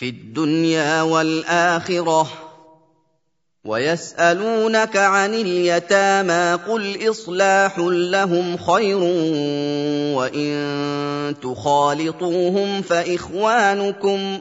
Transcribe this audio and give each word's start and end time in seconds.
في 0.00 0.08
الدنيا 0.08 1.02
والآخرة 1.02 2.28
ويسألونك 3.64 4.96
عن 4.96 5.34
اليتامى 5.34 6.62
قل 6.68 7.10
إصلاح 7.10 7.78
لهم 7.88 8.56
خير 8.56 8.98
وإن 10.16 11.34
تخالطوهم 11.42 12.82
فإخوانكم 12.82 14.38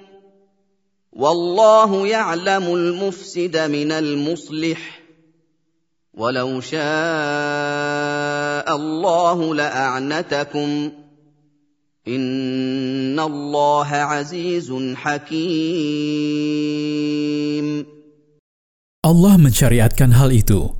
والله 1.13 2.07
يعلم 2.07 2.63
المفسد 2.63 3.57
من 3.57 3.91
المصلح 3.91 4.99
ولو 6.13 6.61
شاء 6.61 6.79
الله 8.75 9.55
لأعنتكم 9.55 10.91
ان 12.08 13.16
الله 13.20 13.88
عزيز 13.88 14.68
حكيم 14.94 16.44
Allah 19.04 19.36
mensyariatkan 19.36 20.16
hal 20.16 20.32
itu 20.32 20.72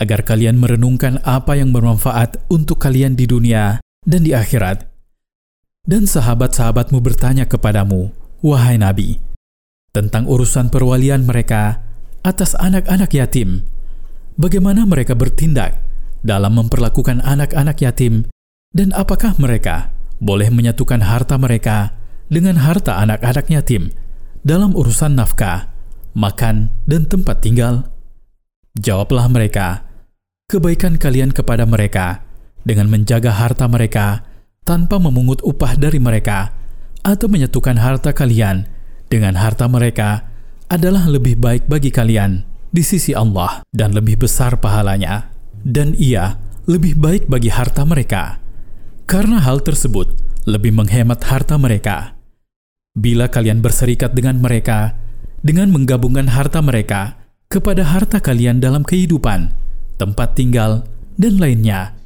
agar 0.00 0.24
kalian 0.24 0.56
merenungkan 0.56 1.20
apa 1.28 1.60
yang 1.60 1.76
bermanfaat 1.76 2.40
untuk 2.48 2.80
kalian 2.80 3.16
di 3.16 3.28
dunia 3.28 3.84
dan 4.04 4.24
di 4.24 4.32
akhirat. 4.32 4.88
Dan 5.84 6.08
sahabat-sahabatmu 6.08 7.04
bertanya 7.04 7.44
kepadamu, 7.44 8.16
wahai 8.40 8.80
Nabi, 8.80 9.20
tentang 9.92 10.24
urusan 10.24 10.72
perwalian 10.72 11.28
mereka 11.28 11.84
atas 12.24 12.56
anak-anak 12.56 13.12
yatim. 13.12 13.64
Bagaimana 14.40 14.88
mereka 14.88 15.12
bertindak 15.12 15.76
dalam 16.24 16.56
memperlakukan 16.56 17.20
anak-anak 17.20 17.76
yatim 17.80 18.24
dan 18.72 18.96
apakah 18.96 19.36
mereka 19.36 19.92
boleh 20.21 20.53
menyatukan 20.53 21.01
harta 21.01 21.35
mereka 21.41 21.97
dengan 22.29 22.61
harta 22.61 23.01
anak-anak 23.01 23.49
yatim 23.49 23.89
dalam 24.45 24.77
urusan 24.77 25.17
nafkah 25.17 25.71
makan, 26.13 26.71
dan 26.87 27.07
tempat 27.07 27.43
tinggal? 27.43 27.87
Jawablah 28.79 29.27
mereka, 29.27 29.87
kebaikan 30.47 30.95
kalian 30.95 31.35
kepada 31.35 31.67
mereka 31.67 32.23
dengan 32.63 32.87
menjaga 32.87 33.35
harta 33.35 33.67
mereka 33.67 34.23
tanpa 34.63 35.01
memungut 35.01 35.43
upah 35.43 35.75
dari 35.75 35.99
mereka 35.99 36.53
atau 37.01 37.27
menyatukan 37.27 37.81
harta 37.81 38.13
kalian 38.13 38.69
dengan 39.11 39.35
harta 39.35 39.67
mereka 39.67 40.23
adalah 40.71 41.03
lebih 41.09 41.35
baik 41.35 41.67
bagi 41.67 41.91
kalian 41.91 42.47
di 42.71 42.79
sisi 42.79 43.11
Allah 43.11 43.65
dan 43.75 43.91
lebih 43.91 44.23
besar 44.23 44.55
pahalanya. 44.59 45.27
Dan 45.61 45.93
ia 45.93 46.41
lebih 46.65 46.97
baik 46.97 47.29
bagi 47.29 47.53
harta 47.53 47.85
mereka. 47.85 48.40
Karena 49.11 49.43
hal 49.43 49.59
tersebut 49.59 50.15
lebih 50.47 50.71
menghemat 50.71 51.19
harta 51.27 51.59
mereka. 51.59 52.15
Bila 52.95 53.27
kalian 53.27 53.59
berserikat 53.59 54.15
dengan 54.15 54.39
mereka, 54.39 54.95
dengan 55.43 55.67
menggabungkan 55.67 56.31
harta 56.31 56.63
mereka 56.63 57.19
kepada 57.51 57.83
harta 57.83 58.23
kalian 58.23 58.63
dalam 58.63 58.87
kehidupan, 58.87 59.51
tempat 59.99 60.39
tinggal, 60.39 60.87
dan 61.19 61.43
lainnya, 61.43 61.99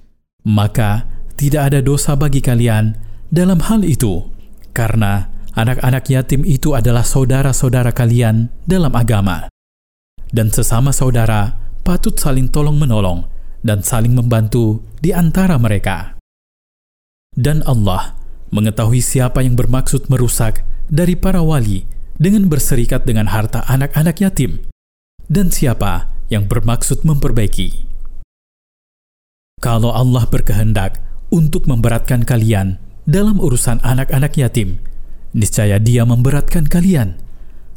maka 0.50 1.06
tidak 1.38 1.70
ada 1.70 1.86
dosa 1.86 2.18
bagi 2.18 2.42
kalian 2.42 2.98
dalam 3.30 3.62
hal 3.62 3.86
itu, 3.86 4.26
karena 4.74 5.30
anak-anak 5.54 6.10
yatim 6.10 6.42
itu 6.42 6.74
adalah 6.74 7.06
saudara-saudara 7.06 7.94
kalian 7.94 8.50
dalam 8.66 8.98
agama. 8.98 9.46
Dan 10.34 10.50
sesama 10.50 10.90
saudara 10.90 11.54
patut 11.86 12.18
saling 12.18 12.50
tolong-menolong 12.50 13.30
dan 13.62 13.86
saling 13.86 14.18
membantu 14.18 14.82
di 15.06 15.14
antara 15.14 15.62
mereka. 15.62 16.15
Dan 17.36 17.62
Allah 17.68 18.16
mengetahui 18.56 19.04
siapa 19.04 19.44
yang 19.44 19.60
bermaksud 19.60 20.08
merusak 20.08 20.64
dari 20.88 21.20
para 21.20 21.44
wali 21.44 21.84
dengan 22.16 22.48
berserikat 22.48 23.04
dengan 23.04 23.28
harta 23.28 23.68
anak-anak 23.68 24.24
yatim, 24.24 24.64
dan 25.28 25.52
siapa 25.52 26.08
yang 26.32 26.48
bermaksud 26.48 27.04
memperbaiki. 27.04 27.84
Kalau 29.60 29.92
Allah 29.92 30.24
berkehendak 30.32 31.04
untuk 31.28 31.68
memberatkan 31.68 32.24
kalian 32.24 32.80
dalam 33.04 33.44
urusan 33.44 33.84
anak-anak 33.84 34.34
yatim, 34.40 34.80
niscaya 35.36 35.76
Dia 35.82 36.08
memberatkan 36.08 36.72
kalian. 36.72 37.20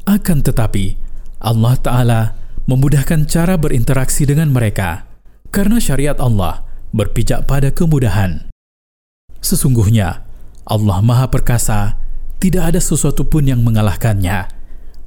Akan 0.06 0.40
tetapi, 0.40 0.96
Allah 1.42 1.74
Ta'ala 1.76 2.20
memudahkan 2.68 3.26
cara 3.26 3.56
berinteraksi 3.56 4.28
dengan 4.28 4.52
mereka 4.52 5.08
karena 5.48 5.80
syariat 5.80 6.16
Allah 6.20 6.64
berpijak 6.92 7.48
pada 7.48 7.72
kemudahan. 7.72 8.47
Sesungguhnya, 9.43 10.23
Allah 10.63 11.03
Maha 11.03 11.27
Perkasa 11.27 11.99
tidak 12.39 12.71
ada 12.71 12.79
sesuatu 12.79 13.27
pun 13.27 13.43
yang 13.43 13.59
mengalahkannya. 13.59 14.47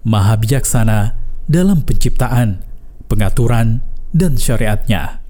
Maha 0.04 0.34
bijaksana 0.36 1.16
dalam 1.48 1.82
penciptaan, 1.82 2.60
pengaturan, 3.08 3.80
dan 4.12 4.36
syariatnya. 4.36 5.24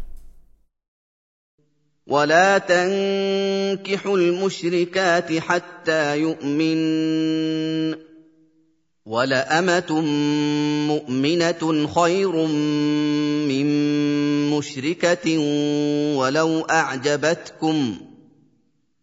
ولا 2.06 2.58
تنكحوا 2.58 4.18
المشركات 4.18 5.38
حتى 5.38 6.18
يؤمن 6.22 6.78
ولأمة 9.06 9.90
مؤمنة 10.86 11.62
خير 11.94 12.34
من 13.50 13.66
مشركة 14.50 15.26
ولو 16.14 16.50
أعجبتكم 16.60 17.76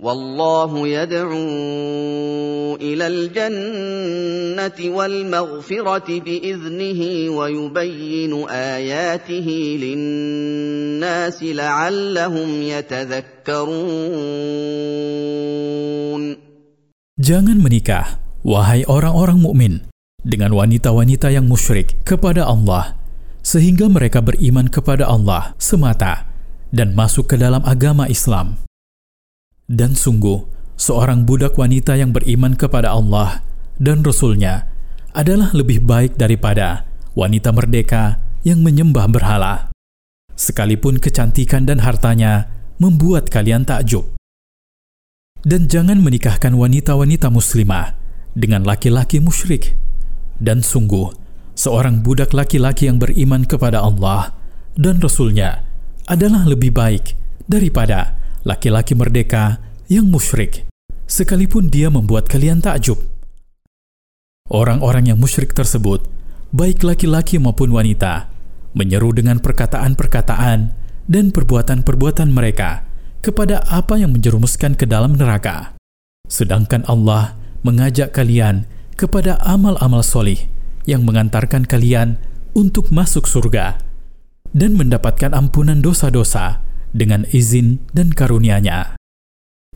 والله 0.00 0.88
يدعو 0.88 1.44
الى 2.80 3.06
الجنه 3.06 4.78
والمغفره 4.96 6.08
باذنه 6.08 7.00
ويبين 7.36 8.32
اياته 8.48 9.48
للناس 9.84 11.38
لعلهم 11.42 12.48
يتذكرون 12.62 13.20
Jangan 17.20 17.60
menikah, 17.60 18.16
wahai 18.40 18.88
orang-orang 18.88 19.44
mukmin, 19.44 19.84
dengan 20.24 20.56
wanita-wanita 20.56 21.28
yang 21.28 21.44
musyrik 21.44 22.00
kepada 22.08 22.48
Allah, 22.48 22.96
sehingga 23.44 23.92
mereka 23.92 24.24
beriman 24.24 24.72
kepada 24.72 25.04
Allah 25.04 25.52
semata 25.60 26.24
dan 26.72 26.96
masuk 26.96 27.28
ke 27.28 27.36
dalam 27.36 27.60
agama 27.68 28.08
Islam. 28.08 28.56
Dan 29.65 29.97
sungguh, 29.97 30.45
seorang 30.77 31.25
budak 31.25 31.57
wanita 31.57 31.97
yang 31.97 32.13
beriman 32.13 32.53
kepada 32.53 32.93
Allah 32.93 33.41
dan 33.81 34.05
Rasul-Nya 34.05 34.69
adalah 35.17 35.49
lebih 35.57 35.81
baik 35.81 36.21
daripada 36.21 36.85
wanita 37.17 37.49
merdeka 37.49 38.21
yang 38.45 38.61
menyembah 38.61 39.09
berhala. 39.09 39.73
Sekalipun 40.37 41.01
kecantikan 41.01 41.65
dan 41.65 41.81
hartanya 41.81 42.45
membuat 42.77 43.33
kalian 43.33 43.65
takjub. 43.65 44.05
Dan 45.41 45.65
jangan 45.65 45.97
menikahkan 45.97 46.53
wanita-wanita 46.53 47.33
muslimah 47.33 47.97
dengan 48.37 48.67
laki-laki 48.67 49.17
musyrik. 49.17 49.73
Dan 50.37 50.61
sungguh, 50.61 51.09
seorang 51.55 52.03
budak 52.03 52.35
laki-laki 52.35 52.85
yang 52.91 53.01
beriman 53.01 53.47
kepada 53.47 53.81
Allah 53.81 54.35
dan 54.75 54.99
Rasul-Nya 54.99 55.63
adalah 56.05 56.43
lebih 56.43 56.75
baik 56.75 57.15
daripada 57.47 58.19
laki-laki 58.45 58.93
merdeka 58.93 59.57
yang 59.89 60.05
musyrik, 60.05 60.69
sekalipun 61.09 61.67
dia 61.73 61.89
membuat 61.89 62.29
kalian 62.29 62.61
takjub. 62.61 63.01
Orang-orang 64.45 65.09
yang 65.09 65.17
musyrik 65.17 65.57
tersebut, 65.57 66.05
baik 66.53 66.85
laki-laki 66.85 67.41
maupun 67.41 67.73
wanita, 67.73 68.29
menyeru 68.77 69.09
dengan 69.17 69.41
perkataan-perkataan 69.41 70.59
dan 71.09 71.25
perbuatan-perbuatan 71.33 72.29
mereka 72.29 72.85
kepada 73.25 73.65
apa 73.65 73.97
yang 73.97 74.13
menjerumuskan 74.13 74.77
ke 74.77 74.85
dalam 74.85 75.17
neraka. 75.17 75.73
Sedangkan 76.29 76.85
Allah 76.85 77.33
mengajak 77.65 78.13
kalian 78.13 78.69
kepada 78.93 79.41
amal-amal 79.41 80.05
solih 80.05 80.37
yang 80.85 81.01
mengantarkan 81.01 81.65
kalian 81.65 82.21
untuk 82.53 82.93
masuk 82.93 83.25
surga 83.25 83.81
dan 84.53 84.77
mendapatkan 84.77 85.33
ampunan 85.33 85.81
dosa-dosa 85.81 86.64
dengan 86.94 87.26
izin 87.30 87.78
dan 87.94 88.10
karunia-Nya. 88.10 88.98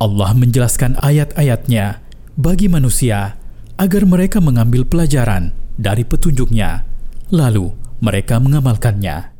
Allah 0.03 0.31
menjelaskan 0.35 0.99
ayat-ayatnya 0.99 2.03
bagi 2.35 2.67
manusia 2.67 3.39
agar 3.79 4.03
mereka 4.06 4.43
mengambil 4.43 4.83
pelajaran 4.83 5.55
dari 5.79 6.03
petunjuknya, 6.03 6.83
lalu 7.31 7.75
mereka 8.03 8.43
mengamalkannya. 8.43 9.35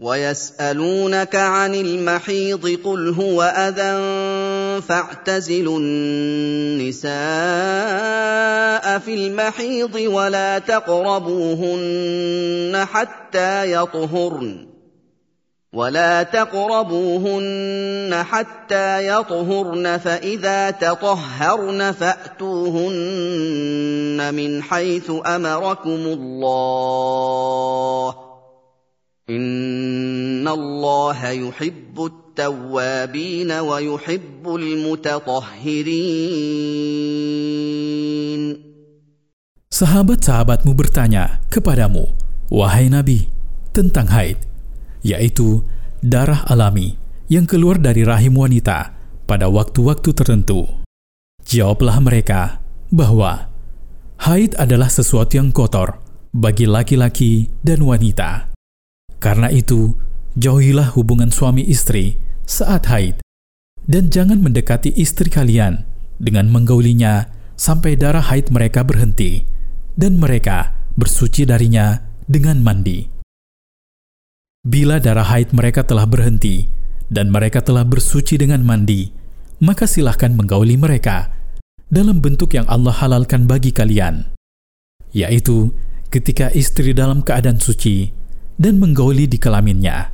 ويسألونك 0.00 1.36
عن 1.36 1.74
المحيض 1.74 2.64
قل 2.84 3.08
هو 3.12 3.42
أذى 3.42 3.92
فاعتزلوا 4.80 5.78
النساء 5.78 7.10
في 8.98 9.14
المحيض 9.14 9.94
ولا 9.94 10.58
تقربوهن 10.58 11.92
حتى 12.84 13.72
يطهرن 13.72 14.66
ولا 15.75 16.23
تقربوهن 16.23 18.23
حتى 18.23 19.07
يطهرن 19.07 19.97
فإذا 19.97 20.71
تطهرن 20.71 21.91
فأتوهن 21.91 23.53
من 24.33 24.63
حيث 24.63 25.11
أمركم 25.25 26.01
الله 26.15 28.15
إن 29.29 30.47
الله 30.47 31.29
يحب 31.29 32.05
التوابين 32.05 33.51
ويحب 33.51 34.47
المتطهرين 37.75 38.65
Sahabat-sahabatmu 39.75 40.71
bertanya 40.71 41.43
kepadamu, 41.51 42.07
Wahai 42.47 42.87
Nabi, 42.87 43.27
tentang 43.75 44.07
haid, 44.07 44.39
yaitu 45.05 45.61
darah 46.01 46.41
alami 46.49 46.97
yang 47.29 47.45
keluar 47.45 47.77
dari 47.77 48.01
rahim 48.01 48.33
wanita 48.41 48.97
pada 49.29 49.45
waktu-waktu 49.45 50.09
tertentu. 50.17 50.65
Jawablah 51.45 52.01
mereka 52.01 52.57
bahwa 52.89 53.53
haid 54.25 54.57
adalah 54.57 54.89
sesuatu 54.89 55.37
yang 55.37 55.53
kotor 55.53 56.01
bagi 56.33 56.65
laki-laki 56.65 57.53
dan 57.61 57.85
wanita. 57.85 58.49
Karena 59.21 59.53
itu, 59.53 59.93
jauhilah 60.37 60.97
hubungan 60.97 61.29
suami 61.29 61.61
istri 61.65 62.17
saat 62.45 62.89
haid, 62.89 63.21
dan 63.85 64.09
jangan 64.09 64.41
mendekati 64.41 64.93
istri 64.97 65.29
kalian 65.29 65.85
dengan 66.17 66.49
menggaulinya 66.49 67.29
sampai 67.57 67.97
darah 67.97 68.25
haid 68.25 68.49
mereka 68.49 68.81
berhenti, 68.81 69.45
dan 69.97 70.17
mereka 70.17 70.73
bersuci 70.97 71.45
darinya 71.47 72.03
dengan 72.25 72.61
mandi. 72.61 73.14
Bila 74.65 74.97
darah 74.97 75.29
haid 75.29 75.53
mereka 75.53 75.85
telah 75.85 76.09
berhenti 76.09 76.65
dan 77.05 77.29
mereka 77.29 77.61
telah 77.61 77.85
bersuci 77.85 78.41
dengan 78.41 78.65
mandi, 78.65 79.13
maka 79.61 79.85
silahkan 79.85 80.33
menggauli 80.33 80.73
mereka 80.73 81.29
dalam 81.85 82.17
bentuk 82.17 82.57
yang 82.57 82.65
Allah 82.65 82.97
halalkan 82.97 83.45
bagi 83.45 83.69
kalian, 83.69 84.25
yaitu 85.13 85.69
ketika 86.09 86.49
istri 86.49 86.97
dalam 86.97 87.21
keadaan 87.21 87.61
suci 87.61 88.09
dan 88.57 88.81
menggauli 88.81 89.29
di 89.29 89.37
kelaminnya. 89.37 90.09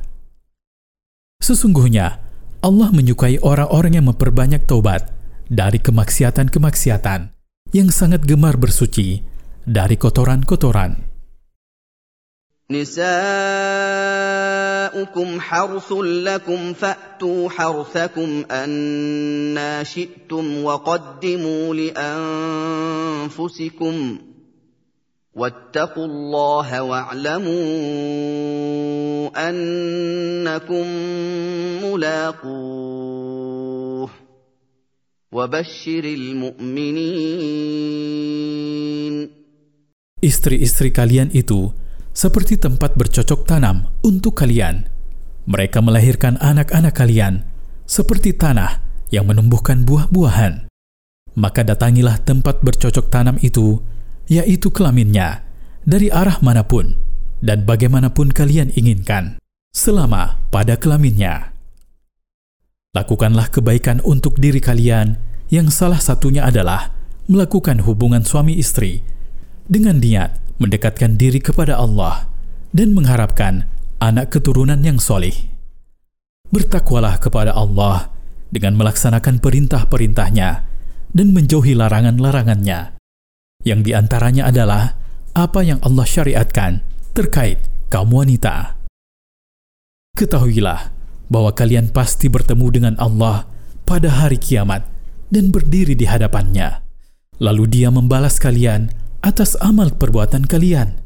Sesungguhnya, 1.40 2.20
Allah 2.60 2.92
menyukai 2.92 3.40
orang-orang 3.40 4.04
yang 4.04 4.06
memperbanyak 4.12 4.68
taubat 4.68 5.08
dari 5.48 5.80
kemaksiatan-kemaksiatan 5.80 7.32
yang 7.72 7.88
sangat 7.88 8.28
gemar 8.28 8.60
bersuci 8.60 9.24
dari 9.64 9.96
kotoran-kotoran. 9.96 11.11
نساؤكم 12.72 13.08
حرث 15.40 15.92
لكم 15.92 16.72
فأتوا 16.72 17.48
حرثكم 17.48 18.44
أنا 18.50 19.82
شئتم 19.82 20.64
وقدموا 20.64 21.74
لأنفسكم 23.28 24.18
واتقوا 25.34 26.06
الله 26.06 26.82
واعلموا 26.82 27.52
أنكم 29.48 30.86
ملاقوه 31.84 33.22
وبشر 35.32 36.04
المؤمنين. 36.04 37.42
Istri-istri 40.22 40.94
kalian 40.94 41.34
itu 41.34 41.74
seperti 42.12 42.60
tempat 42.60 42.94
bercocok 42.96 43.48
tanam 43.48 43.88
untuk 44.04 44.36
kalian. 44.36 44.88
Mereka 45.48 45.82
melahirkan 45.82 46.38
anak-anak 46.38 46.94
kalian 46.94 47.42
seperti 47.88 48.36
tanah 48.36 48.78
yang 49.10 49.26
menumbuhkan 49.26 49.82
buah-buahan. 49.82 50.70
Maka 51.34 51.64
datangilah 51.64 52.20
tempat 52.22 52.60
bercocok 52.60 53.08
tanam 53.08 53.40
itu 53.40 53.80
yaitu 54.30 54.70
kelaminnya, 54.70 55.42
dari 55.82 56.08
arah 56.12 56.38
mana 56.40 56.62
pun 56.62 56.94
dan 57.42 57.66
bagaimanapun 57.66 58.30
kalian 58.30 58.70
inginkan, 58.78 59.36
selama 59.74 60.38
pada 60.54 60.78
kelaminnya. 60.78 61.50
Lakukanlah 62.94 63.50
kebaikan 63.50 63.98
untuk 64.04 64.38
diri 64.38 64.60
kalian, 64.62 65.18
yang 65.50 65.72
salah 65.72 65.98
satunya 65.98 66.46
adalah 66.46 66.92
melakukan 67.26 67.82
hubungan 67.84 68.22
suami 68.22 68.56
istri 68.56 69.00
dengan 69.66 69.98
niat 69.98 70.38
mendekatkan 70.62 71.18
diri 71.18 71.42
kepada 71.42 71.74
Allah 71.74 72.30
dan 72.70 72.94
mengharapkan 72.94 73.66
anak 73.98 74.30
keturunan 74.30 74.78
yang 74.86 75.02
solih. 75.02 75.34
Bertakwalah 76.54 77.18
kepada 77.18 77.50
Allah 77.50 78.14
dengan 78.54 78.78
melaksanakan 78.78 79.42
perintah-perintahnya 79.42 80.50
dan 81.10 81.26
menjauhi 81.34 81.74
larangan-larangannya 81.74 83.02
yang 83.62 83.80
di 83.86 83.94
antaranya 83.94 84.50
adalah 84.50 84.98
apa 85.32 85.62
yang 85.62 85.78
Allah 85.86 86.06
syariatkan 86.06 86.82
terkait 87.14 87.62
kaum 87.88 88.10
wanita. 88.10 88.76
Ketahuilah 90.18 90.92
bahwa 91.32 91.50
kalian 91.56 91.88
pasti 91.88 92.28
bertemu 92.28 92.66
dengan 92.68 92.94
Allah 93.00 93.48
pada 93.88 94.12
hari 94.12 94.36
kiamat 94.36 94.84
dan 95.32 95.48
berdiri 95.48 95.96
di 95.96 96.04
hadapannya. 96.04 96.84
Lalu 97.40 97.64
dia 97.70 97.88
membalas 97.88 98.36
kalian 98.36 98.92
atas 99.22 99.54
amal 99.62 99.94
perbuatan 99.94 100.50
kalian. 100.50 100.98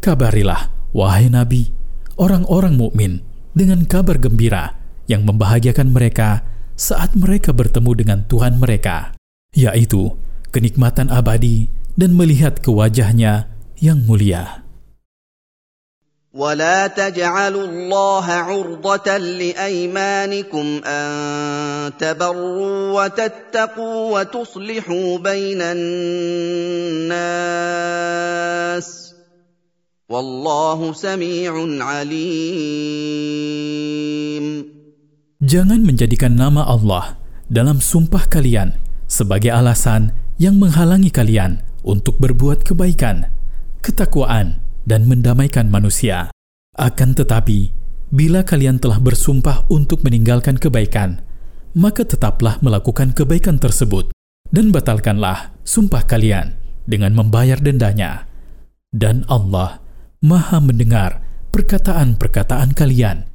Kabarilah, 0.00 0.72
wahai 0.96 1.28
Nabi, 1.28 1.68
orang-orang 2.16 2.74
mukmin 2.74 3.12
dengan 3.52 3.84
kabar 3.84 4.16
gembira 4.16 4.80
yang 5.06 5.28
membahagiakan 5.28 5.92
mereka 5.92 6.42
saat 6.78 7.12
mereka 7.12 7.52
bertemu 7.52 7.92
dengan 7.94 8.18
Tuhan 8.24 8.56
mereka, 8.56 9.12
yaitu 9.52 10.16
kenikmatan 10.50 11.12
abadi 11.12 11.68
dan 11.98 12.16
melihat 12.16 12.62
ke 12.64 12.70
wajahnya 12.72 13.50
yang 13.78 14.02
mulia. 14.06 14.67
ولا 16.37 16.89
تجعلوا 16.89 17.65
الله 17.69 18.25
عرضة 18.25 19.17
لأيمانكم 19.17 20.81
أن 20.85 21.93
تبروا 22.01 23.03
وتتقوا 23.05 24.19
وتصلحوا 24.19 25.17
بين 25.17 25.61
الناس 27.03 27.23
والله 30.09 30.93
سميع 30.93 31.53
عليم 31.85 33.13
Jangan 35.43 35.83
menjadikan 35.85 36.39
nama 36.39 36.63
Allah 36.65 37.19
dalam 37.51 37.77
sumpah 37.83 38.25
kalian 38.31 38.73
sebagai 39.05 39.51
alasan 39.53 40.15
yang 40.41 40.57
menghalangi 40.57 41.11
kalian 41.13 41.61
untuk 41.83 42.15
berbuat 42.17 42.63
kebaikan, 42.63 43.27
ketakwaan, 43.83 44.63
dan 44.88 45.04
mendamaikan 45.04 45.68
manusia. 45.68 46.32
Akan 46.72 47.12
tetapi, 47.12 47.68
bila 48.08 48.40
kalian 48.40 48.80
telah 48.80 48.96
bersumpah 48.96 49.68
untuk 49.68 50.00
meninggalkan 50.00 50.56
kebaikan, 50.56 51.20
maka 51.76 52.08
tetaplah 52.08 52.56
melakukan 52.64 53.12
kebaikan 53.12 53.60
tersebut 53.60 54.08
dan 54.48 54.72
batalkanlah 54.72 55.52
sumpah 55.68 56.08
kalian 56.08 56.56
dengan 56.88 57.12
membayar 57.12 57.60
dendanya. 57.60 58.24
Dan 58.88 59.28
Allah 59.28 59.84
Maha 60.24 60.64
mendengar 60.64 61.20
perkataan-perkataan 61.52 62.72
kalian, 62.72 63.28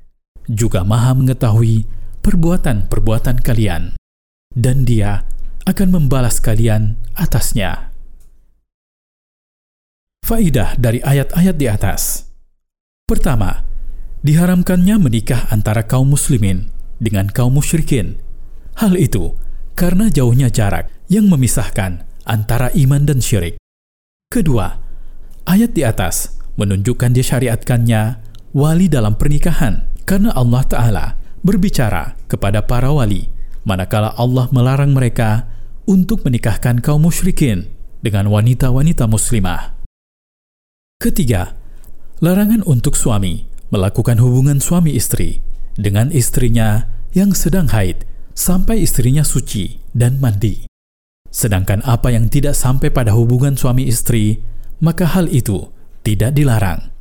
juga 0.50 0.82
Maha 0.82 1.14
mengetahui 1.14 1.86
perbuatan-perbuatan 2.26 3.46
kalian. 3.46 3.94
Dan 4.54 4.86
Dia 4.90 5.22
akan 5.70 5.90
membalas 5.94 6.42
kalian 6.42 6.98
atasnya. 7.14 7.93
Faidah 10.24 10.80
dari 10.80 11.04
ayat-ayat 11.04 11.56
di 11.60 11.68
atas. 11.68 12.32
Pertama, 13.04 13.68
diharamkannya 14.24 14.96
menikah 14.96 15.52
antara 15.52 15.84
kaum 15.84 16.16
muslimin 16.16 16.72
dengan 16.96 17.28
kaum 17.28 17.60
musyrikin. 17.60 18.16
Hal 18.80 18.96
itu 18.96 19.36
karena 19.76 20.08
jauhnya 20.08 20.48
jarak 20.48 20.88
yang 21.12 21.28
memisahkan 21.28 22.08
antara 22.24 22.72
iman 22.72 23.04
dan 23.04 23.20
syirik. 23.20 23.60
Kedua, 24.32 24.80
ayat 25.44 25.76
di 25.76 25.84
atas 25.84 26.40
menunjukkan 26.56 27.12
disyariatkannya 27.12 28.24
wali 28.56 28.88
dalam 28.88 29.20
pernikahan 29.20 29.92
karena 30.08 30.32
Allah 30.40 30.64
Ta'ala 30.64 31.06
berbicara 31.44 32.16
kepada 32.32 32.64
para 32.64 32.96
wali 32.96 33.28
manakala 33.68 34.16
Allah 34.16 34.48
melarang 34.56 34.96
mereka 34.96 35.52
untuk 35.84 36.24
menikahkan 36.24 36.80
kaum 36.80 37.04
musyrikin 37.04 37.68
dengan 38.00 38.32
wanita-wanita 38.32 39.04
muslimah. 39.04 39.73
Ketiga, 41.04 41.52
larangan 42.24 42.64
untuk 42.64 42.96
suami 42.96 43.44
melakukan 43.76 44.24
hubungan 44.24 44.64
suami 44.64 44.96
istri 44.96 45.44
dengan 45.76 46.08
istrinya 46.16 46.88
yang 47.12 47.36
sedang 47.36 47.68
haid 47.76 48.08
sampai 48.32 48.80
istrinya 48.80 49.20
suci 49.28 49.84
dan 49.92 50.24
mandi. 50.24 50.64
Sedangkan 51.28 51.84
apa 51.84 52.16
yang 52.16 52.32
tidak 52.32 52.56
sampai 52.56 52.88
pada 52.88 53.12
hubungan 53.12 53.60
suami 53.60 53.84
istri, 53.84 54.40
maka 54.80 55.04
hal 55.04 55.28
itu 55.28 55.68
tidak 56.08 56.40
dilarang. 56.40 56.96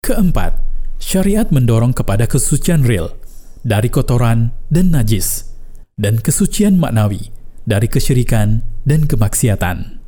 Keempat, 0.00 0.56
syariat 0.96 1.52
mendorong 1.52 1.92
kepada 1.92 2.24
kesucian 2.24 2.88
real 2.88 3.12
dari 3.60 3.92
kotoran 3.92 4.56
dan 4.72 4.88
najis, 4.88 5.52
dan 6.00 6.16
kesucian 6.16 6.80
maknawi 6.80 7.28
dari 7.68 7.92
kesyirikan 7.92 8.64
dan 8.88 9.04
kemaksiatan. 9.04 10.00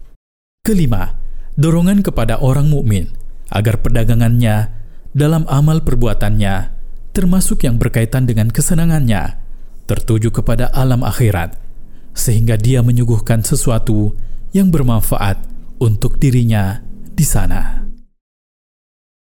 Kelima, 0.65 1.22
dorongan 1.57 2.01
kepada 2.01 2.41
orang 2.41 2.69
mukmin 2.73 3.13
agar 3.53 3.85
perdagangannya 3.85 4.73
dalam 5.13 5.45
amal 5.49 5.85
perbuatannya, 5.85 6.73
termasuk 7.13 7.69
yang 7.69 7.77
berkaitan 7.77 8.25
dengan 8.25 8.49
kesenangannya, 8.49 9.37
tertuju 9.85 10.33
kepada 10.33 10.73
alam 10.73 11.05
akhirat 11.05 11.61
sehingga 12.13 12.57
dia 12.61 12.81
menyuguhkan 12.85 13.45
sesuatu 13.45 14.17
yang 14.53 14.69
bermanfaat 14.69 15.41
untuk 15.81 16.21
dirinya 16.21 16.81
di 17.13 17.25
sana. 17.25 17.82